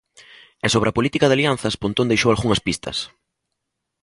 E 0.65 0.67
sobre 0.73 0.89
a 0.89 0.95
política 0.97 1.27
de 1.27 1.35
alianzas, 1.35 1.77
Pontón 1.81 2.09
deixou 2.11 2.29
algunhas 2.31 2.63
pistas. 2.67 2.97